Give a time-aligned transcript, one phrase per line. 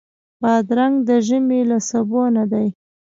[0.41, 2.67] بادرنګ د ژمي له سبو نه دی.